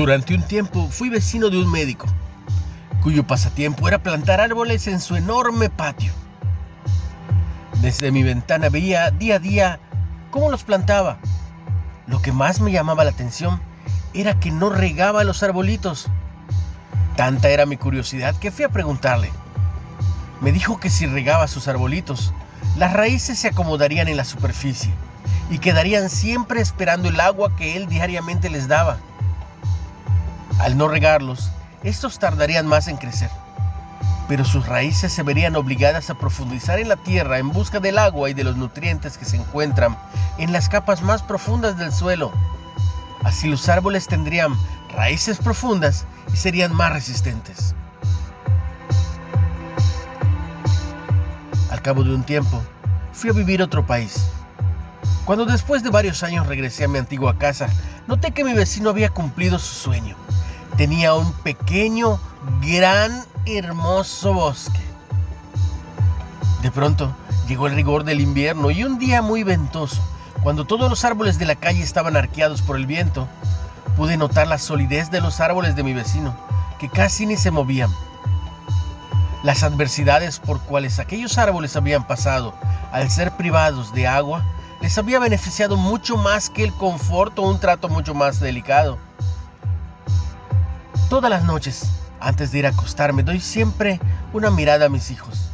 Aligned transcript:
Durante 0.00 0.34
un 0.34 0.42
tiempo 0.42 0.88
fui 0.90 1.10
vecino 1.10 1.50
de 1.50 1.58
un 1.58 1.70
médico, 1.70 2.06
cuyo 3.02 3.26
pasatiempo 3.26 3.86
era 3.86 4.02
plantar 4.02 4.40
árboles 4.40 4.86
en 4.86 4.98
su 4.98 5.14
enorme 5.14 5.68
patio. 5.68 6.10
Desde 7.82 8.10
mi 8.10 8.22
ventana 8.22 8.70
veía 8.70 9.10
día 9.10 9.34
a 9.34 9.38
día 9.38 9.80
cómo 10.30 10.50
los 10.50 10.64
plantaba. 10.64 11.18
Lo 12.06 12.22
que 12.22 12.32
más 12.32 12.62
me 12.62 12.72
llamaba 12.72 13.04
la 13.04 13.10
atención 13.10 13.60
era 14.14 14.40
que 14.40 14.50
no 14.50 14.70
regaba 14.70 15.22
los 15.22 15.42
arbolitos. 15.42 16.08
Tanta 17.14 17.50
era 17.50 17.66
mi 17.66 17.76
curiosidad 17.76 18.34
que 18.36 18.50
fui 18.50 18.64
a 18.64 18.70
preguntarle. 18.70 19.30
Me 20.40 20.50
dijo 20.50 20.80
que 20.80 20.88
si 20.88 21.04
regaba 21.04 21.46
sus 21.46 21.68
arbolitos, 21.68 22.32
las 22.78 22.94
raíces 22.94 23.38
se 23.38 23.48
acomodarían 23.48 24.08
en 24.08 24.16
la 24.16 24.24
superficie 24.24 24.94
y 25.50 25.58
quedarían 25.58 26.08
siempre 26.08 26.62
esperando 26.62 27.06
el 27.06 27.20
agua 27.20 27.54
que 27.54 27.76
él 27.76 27.86
diariamente 27.86 28.48
les 28.48 28.66
daba. 28.66 28.96
Al 30.60 30.76
no 30.76 30.88
regarlos, 30.88 31.50
estos 31.84 32.18
tardarían 32.18 32.66
más 32.66 32.86
en 32.86 32.98
crecer, 32.98 33.30
pero 34.28 34.44
sus 34.44 34.66
raíces 34.66 35.10
se 35.10 35.22
verían 35.22 35.56
obligadas 35.56 36.10
a 36.10 36.18
profundizar 36.18 36.78
en 36.78 36.90
la 36.90 36.96
tierra 36.96 37.38
en 37.38 37.48
busca 37.48 37.80
del 37.80 37.96
agua 37.96 38.28
y 38.28 38.34
de 38.34 38.44
los 38.44 38.58
nutrientes 38.58 39.16
que 39.16 39.24
se 39.24 39.38
encuentran 39.38 39.96
en 40.36 40.52
las 40.52 40.68
capas 40.68 41.00
más 41.00 41.22
profundas 41.22 41.78
del 41.78 41.94
suelo. 41.94 42.30
Así 43.24 43.48
los 43.48 43.70
árboles 43.70 44.06
tendrían 44.06 44.52
raíces 44.94 45.38
profundas 45.38 46.04
y 46.30 46.36
serían 46.36 46.74
más 46.74 46.92
resistentes. 46.92 47.74
Al 51.70 51.80
cabo 51.80 52.04
de 52.04 52.14
un 52.14 52.22
tiempo, 52.22 52.62
fui 53.14 53.30
a 53.30 53.32
vivir 53.32 53.62
a 53.62 53.64
otro 53.64 53.86
país. 53.86 54.26
Cuando 55.24 55.46
después 55.46 55.82
de 55.82 55.88
varios 55.88 56.22
años 56.22 56.46
regresé 56.46 56.84
a 56.84 56.88
mi 56.88 56.98
antigua 56.98 57.38
casa, 57.38 57.70
noté 58.06 58.32
que 58.32 58.44
mi 58.44 58.52
vecino 58.52 58.90
había 58.90 59.08
cumplido 59.08 59.58
su 59.58 59.74
sueño 59.74 60.16
tenía 60.76 61.14
un 61.14 61.32
pequeño, 61.32 62.18
gran, 62.62 63.24
hermoso 63.46 64.32
bosque. 64.32 64.80
De 66.62 66.70
pronto 66.70 67.14
llegó 67.48 67.66
el 67.66 67.74
rigor 67.74 68.04
del 68.04 68.20
invierno 68.20 68.70
y 68.70 68.84
un 68.84 68.98
día 68.98 69.22
muy 69.22 69.42
ventoso, 69.42 70.00
cuando 70.42 70.64
todos 70.64 70.88
los 70.88 71.04
árboles 71.04 71.38
de 71.38 71.46
la 71.46 71.54
calle 71.54 71.82
estaban 71.82 72.16
arqueados 72.16 72.62
por 72.62 72.76
el 72.76 72.86
viento, 72.86 73.28
pude 73.96 74.16
notar 74.16 74.46
la 74.46 74.58
solidez 74.58 75.10
de 75.10 75.20
los 75.20 75.40
árboles 75.40 75.76
de 75.76 75.82
mi 75.82 75.92
vecino, 75.92 76.34
que 76.78 76.88
casi 76.88 77.26
ni 77.26 77.36
se 77.36 77.50
movían. 77.50 77.90
Las 79.42 79.62
adversidades 79.62 80.38
por 80.38 80.60
cuales 80.60 80.98
aquellos 80.98 81.38
árboles 81.38 81.76
habían 81.76 82.06
pasado 82.06 82.54
al 82.92 83.10
ser 83.10 83.36
privados 83.36 83.92
de 83.92 84.06
agua 84.06 84.44
les 84.80 84.96
había 84.96 85.18
beneficiado 85.18 85.76
mucho 85.76 86.16
más 86.16 86.50
que 86.50 86.64
el 86.64 86.72
confort 86.72 87.38
o 87.38 87.42
un 87.42 87.60
trato 87.60 87.88
mucho 87.88 88.14
más 88.14 88.40
delicado. 88.40 88.98
Todas 91.10 91.28
las 91.28 91.42
noches, 91.42 91.90
antes 92.20 92.52
de 92.52 92.60
ir 92.60 92.66
a 92.66 92.68
acostarme, 92.68 93.24
doy 93.24 93.40
siempre 93.40 93.98
una 94.32 94.48
mirada 94.48 94.86
a 94.86 94.88
mis 94.88 95.10
hijos. 95.10 95.50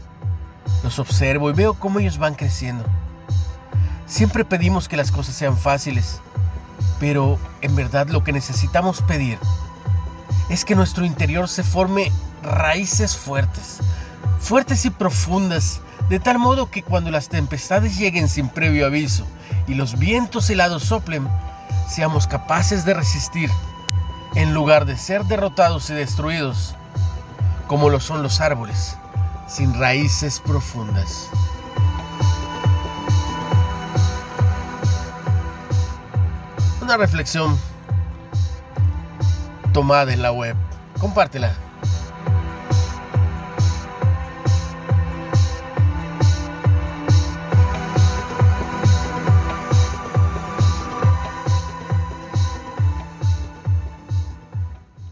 Los 0.85 0.99
observo 0.99 1.49
y 1.49 1.55
veo 1.55 1.73
cómo 1.73 1.99
ellos 1.99 2.19
van 2.19 2.35
creciendo. 2.35 2.85
Siempre 4.05 4.45
pedimos 4.45 4.87
que 4.87 4.99
las 4.99 5.11
cosas 5.11 5.35
sean 5.35 5.57
fáciles, 5.57 6.21
pero 7.01 7.39
en 7.63 7.75
verdad 7.75 8.07
lo 8.11 8.23
que 8.23 8.35
necesitamos 8.35 9.01
pedir 9.01 9.39
es 10.51 10.67
que 10.67 10.75
nuestro 10.75 11.07
interior 11.07 11.49
se 11.49 11.63
forme 11.63 12.13
raíces 12.43 13.17
fuertes, 13.17 13.79
fuertes 14.39 14.85
y 14.85 14.91
profundas, 14.91 15.81
de 16.11 16.21
tal 16.21 16.39
modo 16.39 16.71
que 16.71 16.83
cuando 16.83 17.11
las 17.11 17.31
tempestades 17.31 17.97
lleguen 17.97 18.29
sin 18.29 18.51
previo 18.51 18.85
aviso 18.85 19.27
y 19.67 19.73
los 19.73 19.99
vientos 19.99 20.51
helados 20.51 20.83
soplen, 20.83 21.27
seamos 21.89 22.27
capaces 22.27 22.85
de 22.85 22.93
resistir 22.93 23.51
en 24.37 24.53
lugar 24.53 24.85
de 24.85 24.99
ser 24.99 25.25
derrotados 25.25 25.89
y 25.89 25.95
destruidos, 25.95 26.75
como 27.67 27.89
lo 27.89 28.01
son 28.01 28.23
los 28.23 28.43
árboles, 28.43 28.99
sin 29.49 29.73
raíces 29.79 30.41
profundas. 30.41 31.31
Una 36.83 36.99
reflexión 36.99 37.59
tomada 39.73 40.13
en 40.13 40.21
la 40.21 40.33
web. 40.33 40.55
Compártela. 41.01 41.66